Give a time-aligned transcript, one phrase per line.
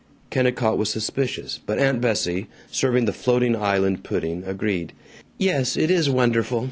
[0.31, 4.93] Kennicott was suspicious, but Aunt Bessie, serving the floating island pudding, agreed,
[5.37, 6.59] "Yes, it is wonderful.